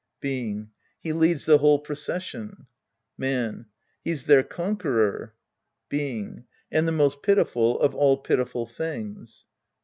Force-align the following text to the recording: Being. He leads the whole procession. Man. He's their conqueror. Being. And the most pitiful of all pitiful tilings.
Being. 0.19 0.71
He 0.99 1.13
leads 1.13 1.45
the 1.45 1.59
whole 1.59 1.77
procession. 1.77 2.65
Man. 3.19 3.67
He's 4.03 4.23
their 4.23 4.41
conqueror. 4.41 5.35
Being. 5.89 6.45
And 6.71 6.87
the 6.87 6.91
most 6.91 7.21
pitiful 7.21 7.79
of 7.79 7.93
all 7.93 8.17
pitiful 8.17 8.65
tilings. 8.65 9.45